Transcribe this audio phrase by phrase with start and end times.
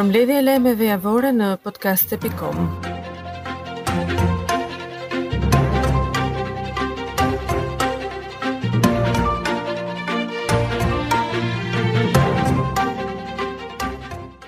[0.00, 2.56] për e lajmeve javore në podcast.com.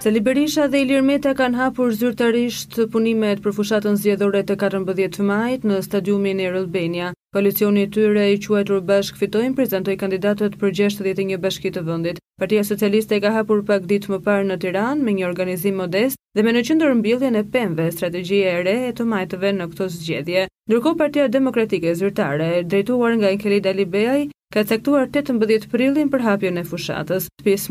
[0.03, 5.69] Sali Berisha dhe Ilir Meta kanë hapur zyrtarisht punimet për fushatën zgjedhore të 14 majit
[5.69, 7.13] në stadiumin e Rëllbenja.
[7.33, 12.19] Koalicioni i tyre i quajtur Bashk fitojnë prezantoi kandidatët për 61 bashki të vendit.
[12.43, 16.45] Partia Socialiste ka hapur pak ditë më parë në Tiran me një organizim modest dhe
[16.47, 20.43] me në qëndër mbjelljen e pemve strategjia e re e të majtëve në këto zgjedje.
[20.73, 26.63] Ndërko Partia Demokratike Zyrtare, drejtuar nga Enkeli Dalibeaj, ka cektuar 18 prillin për hapjën e
[26.71, 27.27] fushatës.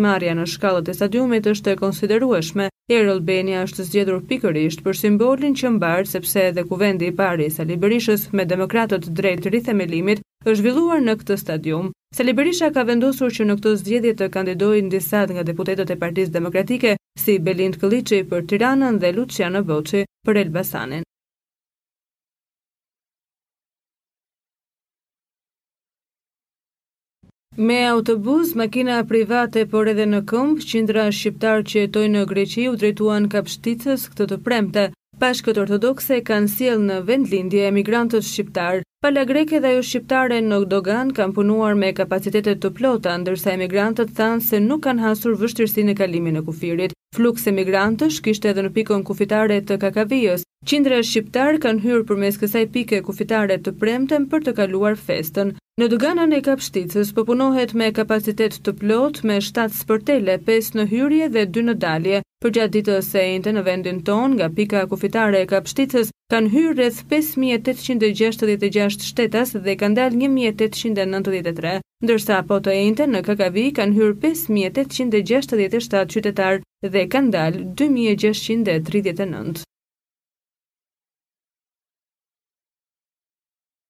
[0.06, 2.70] marja në shkallët e stadiumit është e konsiderueshme.
[2.92, 7.50] e Albania është zgjedhur pikërisht për simbolin që mbar sepse edhe kuvendi i pari i
[7.50, 7.78] Sali
[8.32, 11.92] me demokratët drejt rithemelimit është zhvilluar në këtë stadium.
[12.18, 12.34] Sali
[12.74, 17.40] ka vendosur që në këtë zgjedhje të kandidojnë disa nga deputetët e Partisë Demokratike, si
[17.40, 21.04] Belind Kliçi për Tiranën dhe Luciano Voçi për Elbasanin.
[27.58, 32.78] Me autobus, makina private, por edhe në këmpë, qindra shqiptar që jetoj në Greqi u
[32.80, 34.86] drejtuan kapshticës këtë të premte.
[35.20, 38.80] Pashkët ortodokse kanë siel në vend lindje emigrantët shqiptar.
[39.04, 44.14] Pala greke dhe ju shqiptare në Dogan kanë punuar me kapacitetet të plota, ndërsa emigrantët
[44.16, 46.96] thanë se nuk kanë hasur vështirësi në kalimin e kufirit.
[47.20, 50.48] Fluks emigrantësh kishte edhe në pikon kufitare të kakavijës.
[50.64, 55.52] Qindra shqiptar kanë hyrë për mes kësaj pike kufitare të premten për të kaluar festën.
[55.82, 61.30] Në dëganën e kapshticës pëpunohet me kapacitet të plot me 7 spërtele, 5 në hyrje
[61.36, 62.20] dhe 2 në dalje.
[62.46, 66.76] Për gjatë ditës e jente në vendin ton, nga pika kufitare e kapshticës, kanë hyrë
[66.78, 71.74] rreth 5.866 shtetas dhe kanë dal 1.893,
[72.06, 76.62] ndërsa po të jente në KKV kanë hyrë 5.867 qytetar
[76.94, 79.66] dhe kanë dal 2.639.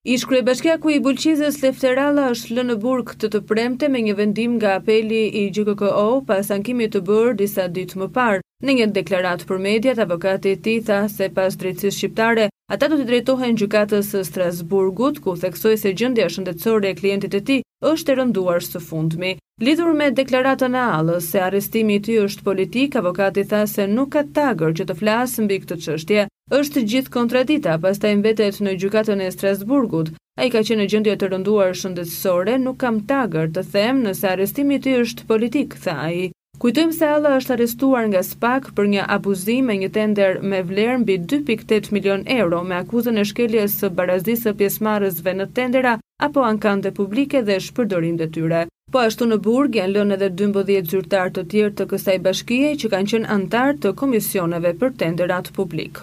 [0.03, 4.56] bashkja ku i bulqizës Lefterala është lë në burg të të premte me një vendim
[4.57, 8.41] nga apeli i GKKO pas ankimi të bërë disa ditë më parë.
[8.63, 13.06] Në një deklarat për mediat, avokati ti tha se pas drejtësis shqiptare, ata du të
[13.12, 18.18] drejtohen gjukatës së Strasburgut, ku theksoj se gjëndja shëndetësore e klientit e ti është e
[18.19, 19.30] rënduar së fundmi.
[19.62, 24.12] Lidhur me deklaratën e Allës se arrestimi i tij është politik, avokati tha se nuk
[24.16, 26.28] ka tagër që të flasë mbi këtë çështje.
[26.59, 30.12] Është gjithë kontradita, pastaj mbetet në gjykatën e Strasburgut.
[30.40, 34.78] Ai ka qenë në gjendje të rënduar shëndetësore, nuk kam tagër të them nëse arrestimi
[34.80, 36.30] i tij është politik, tha ai.
[36.62, 41.00] Kujtojmë se Alla është arrestuar nga SPAK për një abuzim e një tender me vlerë
[41.02, 46.91] mbi 2.8 milion euro me akuzën e shkeljes së barazisë pjesëmarrësve në tendera apo ankande
[46.97, 48.59] publike dhe shpërdorim dhe tyre.
[48.93, 52.89] Po ashtu në Burg janë lënë edhe 12 zyrtar të tjerë të kësaj bashkije që
[52.93, 56.01] kanë qenë antar të komisioneve për tenderat publik.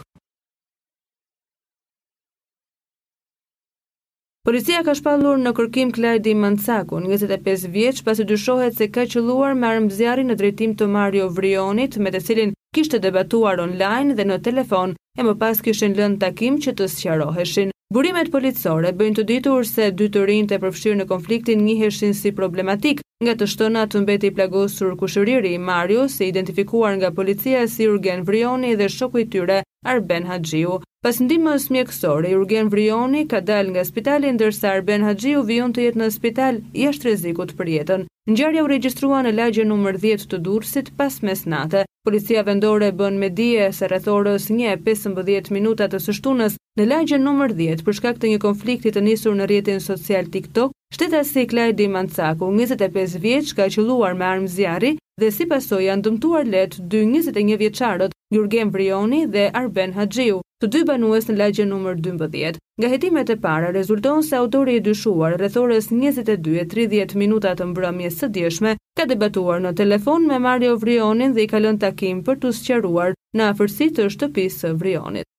[4.49, 9.69] Policia ka shpallur në kërkim Klajdi Mancaku, 25 vjeç, pasi dyshohet se ka qelluar me
[9.75, 14.97] armëzjarrin në drejtim të Mario Vrionit, me të cilin kishte debatuar online dhe në telefon,
[15.21, 17.75] e më pas kishën lënë takim që të sqaroheshin.
[17.97, 22.33] Burimet policore bëjnë të ditur se dy të rinë të përfshirë në konfliktin njëheshin si
[22.41, 28.75] problematik, nga të shtëna të mbeti plagosur kushëriri Marius, identifikuar nga policia si urgen vrioni
[28.81, 29.57] dhe shoku i tyre,
[29.87, 30.81] Arben Haxhiu.
[31.07, 36.01] Pas ndihmës mjekësore, Jurgen Vrioni ka dal nga spitali ndërsa Arben Haxhiu vijon të jetë
[36.01, 38.03] në spital jashtë rrezikut për jetën.
[38.33, 41.85] Ngjarja u regjistrua në lagjen nëmër 10 të Durrësit pas mesnatë.
[42.09, 47.55] Policia vendore bën me dije se rreth orës 1:15 minuta të sështunës në lagjen nëmër
[47.63, 52.51] 10 për shkak të një konflikti të nisur në rrjetin social TikTok, si Klajdi Mancaku,
[52.51, 58.18] 25 vjeç, ka qelluar me armë zjarri dhe si pasojë janë dëmtuar lehtë dy 21
[58.35, 62.59] Gjurgen Brioni dhe Arben Haxhiu, të dy banues në lagje numër 12.
[62.83, 68.21] Nga hetimet e para rezulton se autori i dyshuar rreth orës 22:30 minuta të mbrëmjes
[68.25, 72.43] së djeshme, ka debatuar në telefon me Mario Vrionin dhe i ka lënë takim për
[72.45, 75.33] të sqaruar në afërsi të shtëpisë së Vrionit.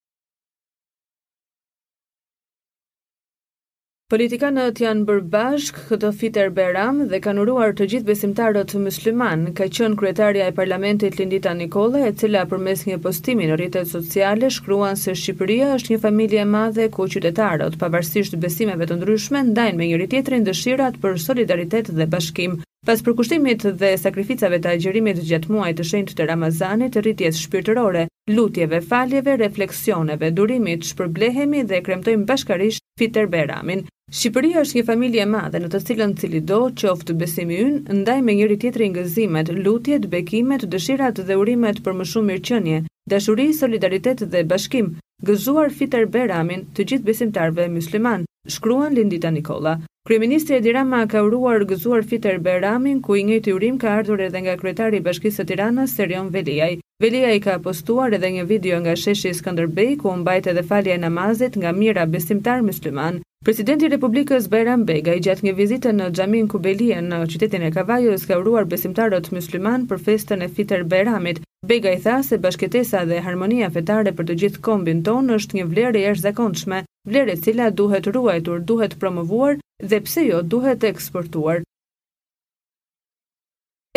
[4.09, 9.43] Politikanët janë bërë bashk këto fitër beram dhe kanë uruar të gjithë besimtarët të musliman,
[9.53, 14.49] ka qënë kretarja e parlamentit Lindita Nikola e cila përmes një postimi në rritet sociale
[14.55, 19.91] shkruan se Shqipëria është një familje madhe ku qytetarët, pavarësisht besimeve të ndryshme, ndajnë me
[19.91, 22.57] njëri tjetërin dëshirat për solidaritet dhe bashkim.
[22.87, 28.79] Pas përkushtimit dhe sakrificave të agjerimit gjatë muaj të shenjtë të Ramazanit, rritjes shpirtërore, lutjeve,
[28.89, 33.83] faljeve, refleksioneve, durimit, shpërblehemi dhe kremtojmë bashkarisht fiter beramin.
[34.09, 38.33] Shqipëria është një familje madhe në të cilën cili do qoftë besimi ynë ndaj me
[38.39, 42.79] njëri në ngëzimet, lutjet, bekimet, dëshirat dhe urimet për më shumë mirëqenie,
[43.13, 44.87] dashuri, solidaritet dhe bashkim.
[45.29, 49.75] Gëzuar Fitar Beramin, të gjithë besimtarve musliman, shkruan Lindita Nikola.
[50.09, 54.39] Kryeministri e Rama ka uruar gëzuar Fitar Beramin, ku i të urim ka ardhur edhe
[54.41, 56.79] nga kryetari i Bashkisë së Tiranës, Serion Veliaj.
[57.03, 61.53] Veliaj ka postuar edhe një video nga sheshi Skënderbej ku mbajt edhe falja e namazit
[61.61, 63.21] nga mira besimtar musliman.
[63.47, 67.67] Presidenti i Republikës Bayram Bega i gjatë një vizite në Xhamin Kubelie në qytetin e
[67.75, 71.39] Kavajës ka uruar besimtarët musliman për festën e Fitr Bayramit.
[71.71, 75.67] Bega i tha se bashkëtesa dhe harmonia fetare për të gjithë kombin ton është një
[75.69, 76.79] vlerë e jashtëzakonshme,
[77.13, 79.55] vlerë e cila duhet ruajtur, duhet promovuar
[79.93, 81.63] dhe pse jo duhet eksportuar.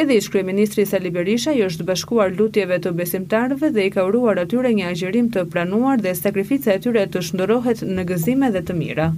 [0.05, 4.45] Edhe ish-krye ministri Sali Berisha i është bashkuar lutjeve të besimtarëve dhe i ka uruar
[4.47, 8.81] atyre një agjërim të planuar dhe sakrifica e tyre të shndërrohet në gëzime dhe të
[8.85, 9.11] mira.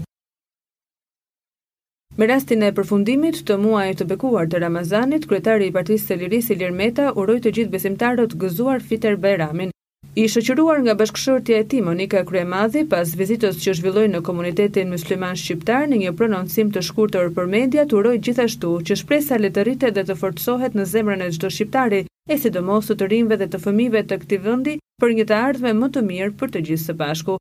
[2.21, 6.49] Me rastin e përfundimit të muaj të bekuar të Ramazanit, kryetari i Partisë së liris
[6.55, 9.73] Ilir Meta uroi të gjithë besimtarët gëzuar Fitr Bayramin.
[10.25, 15.41] I shoqëruar nga bashkëshortja e tij Monika Kryemadhi pas vizitës që zhvilloi në komunitetin musliman
[15.43, 19.97] shqiptar në një prononcim të shkurtër për media, uroi gjithashtu që shpresa le të rritet
[19.99, 24.05] dhe të forcohet në zemrën e çdo shqiptari, e sidomos të rinve dhe të fëmijëve
[24.07, 27.39] të këtij vendi për një të ardhme më të mirë për të gjithë së bashku.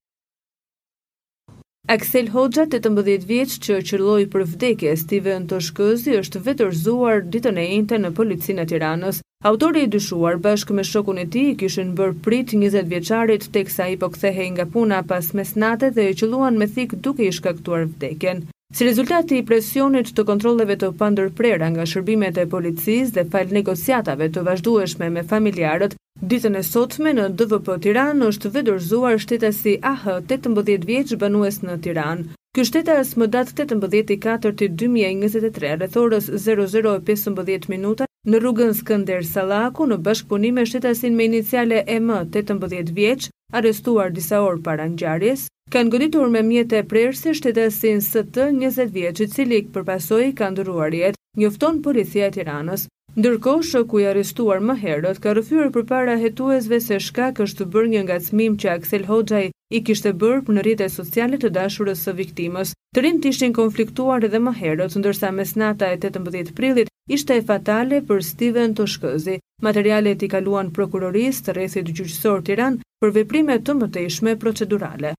[1.93, 7.97] Aksel Hoxha, 18 vjeq që qërloj për vdekje të Toshkëzi, është vetërzuar ditën e jente
[8.01, 9.19] në policinë e tiranës.
[9.49, 13.75] Autori i dyshuar bashkë me shokun e ti i kishën bërë prit 20 vjeqarit teksa
[13.85, 17.81] sa i pokthehe nga puna pas mesnate dhe e qëlluan me thik duke i shkaktuar
[17.93, 18.47] vdekjen.
[18.75, 23.53] Si rezultat i presionit të kontroleve të pandër prera nga shërbimet e policis dhe fal
[23.59, 25.93] negociatave të vazhdueshme me familjarët,
[26.31, 30.53] Ditën e sotme në DVP Tiran është vedorzuar shtetasi AH 18
[30.87, 32.19] vjeqë banues në Tiran.
[32.55, 40.67] Ky shtetas më datë 18.4.2023 rrethorës 00.15 minuta në rrugën Skënder Salaku në bashkëpunime me
[40.71, 43.27] shtetasin me iniciale M 18 vjeqë,
[43.59, 45.41] arestuar disa orë para nxarjes,
[45.75, 50.45] kanë goditur me mjetë e prerë se shtetasin ST 20 vjeqë i këpërpasoj i ka
[50.55, 52.83] ndëruar jetë, njofton policia e tiranës.
[53.21, 57.91] Ndërkohë shoku i arrestuar më herët ka rrëfyer përpara hetuesve se shkak është të bërë
[57.91, 62.71] një ngacmim që Aksel Hoxhaj i kishte bërë në rrjetet sociale të dashurës së viktimës.
[62.97, 66.89] Të rinjt ishin konfliktuar edhe më herët, ndërsa mesnata e 18 prillit
[67.19, 69.37] ishte e fatale për Steven Toshkëzi.
[69.69, 75.13] Materialet i kaluan prokurorisë të rrethit gjyqësor Tiranë për veprime të mëtejshme procedurale.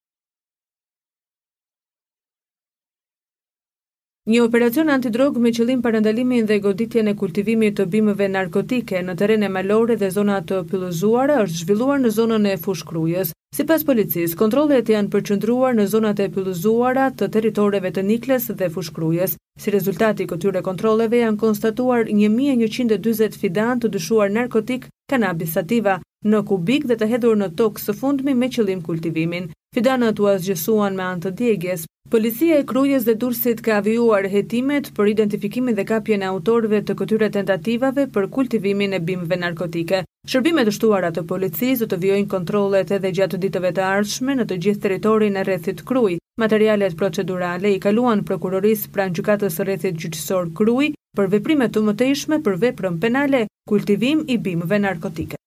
[4.25, 9.43] Një operacion antidrog me qëllim përëndalimin dhe goditje në kultivimit të bimëve narkotike në teren
[9.45, 13.35] e malore dhe zona të pëllëzuare është zhvilluar në zonën e fushkrujës.
[13.59, 18.71] Si pas policis, kontrolet janë përqëndruar në zonat e pëllëzuara të teritoreve të Nikles dhe
[18.79, 19.37] fushkrujës.
[19.61, 26.89] Si rezultati këtyre kontroleve janë konstatuar 1.120 fidan të dushuar narkotik kanabisativa sativa në kubik
[26.89, 29.51] dhe të hedhur në tokë së fundmi me qëllim kultivimin.
[29.75, 31.81] Fidanët u asgjësuan me antë djegjes.
[32.13, 36.95] Policia e krujes dhe dursit ka avijuar hetimet për identifikimi dhe kapjen e autorve të
[37.01, 40.05] këtyre tentativave për kultivimin e bimve narkotike.
[40.31, 44.61] Shërbimet ështuara të policisë do të vjojnë kontrolet edhe gjatë ditëve të ardhshme në të
[44.63, 46.15] gjithë teritorin e rethit kruj.
[46.45, 52.63] Materialet procedurale i kaluan prokuroris pranë gjukatës rethit gjyqësor kruj për veprimet të mëtejshme për
[52.69, 55.39] veprën penale, kultivim i bimve narkotike.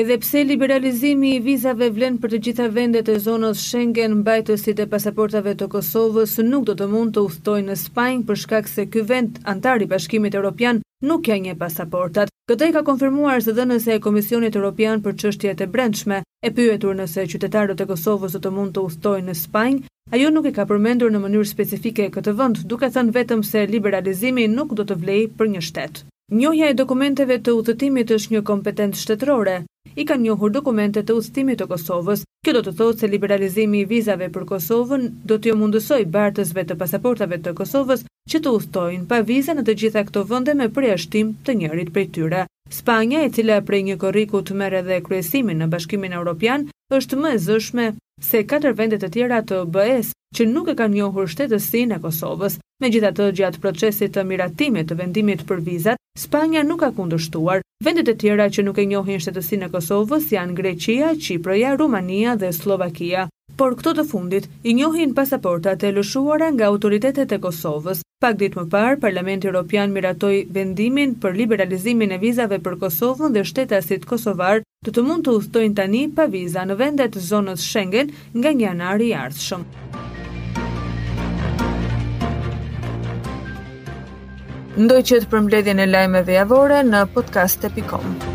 [0.00, 4.86] Edhe pse liberalizimi i vizave vlen për të gjitha vendet e zonës Schengen, mbajtësit e
[4.92, 9.02] pasaportave të Kosovës nuk do të mund të udhtojnë në Spanjë për shkak se ky
[9.10, 10.80] vend antar i Bashkimit Europian
[11.10, 12.32] nuk ka një pasaportat.
[12.48, 17.26] Këtë e ka konfirmuar nëse e Komisionit Europian për qështjet e brendshme, e pyetur nëse
[17.34, 19.82] qytetarët e Kosovës do të mund të uthtojnë në Spanjë,
[20.12, 24.48] ajo nuk e ka përmendur në mënyrë specifike këtë vënd, duke thënë vetëm se liberalizimi
[24.56, 26.06] nuk do të vlej për një shtetë.
[26.32, 29.56] Njohja e dokumenteve të udhëtimit është një kompetencë shtetërore.
[30.00, 32.22] I kanë njohur dokumente të udhëtimit të Kosovës.
[32.46, 36.78] Kjo do të thotë se liberalizimi i vizave për Kosovën do t'jo mundësoj bartësve të
[36.80, 41.36] pasaportave të Kosovës që të udhtojnë pa vizën në të gjitha këto vende me përjashtim
[41.44, 42.46] të njërit prej tyre.
[42.78, 47.38] Spanja, e cila prej një korrikut merr edhe kryesimin në Bashkimin Evropian, është më e
[47.42, 47.84] zëshme
[48.28, 52.56] se katër vendet e tjera të BE-s që nuk e kanë njohur shtetësinë e Kosovës.
[52.82, 57.62] Megjithatë, gjatë procesit të miratimit të vendimit për vizat, Spanja nuk ka kundërshtuar.
[57.86, 62.50] Vendet e tjera që nuk e njohin shtetësinë e Kosovës janë Greqia, Çipri, Rumania dhe
[62.58, 63.26] Sllovakia.
[63.60, 68.02] Por këto të fundit i njohin pasaportat e lëshuara nga autoritetet e Kosovës.
[68.24, 73.44] Pak ditë më parë, Parlamenti Evropian miratoi vendimin për liberalizimin e vizave për Kosovën dhe
[73.48, 78.50] shtetasit kosovar do të mund të udhtojnë tani pa viza në vendet zonës Schengen nga
[78.60, 79.62] një anari i ardhshëm.
[84.82, 88.31] Ndoj që të përmbledhjen e lajmeve javore në podcast.com.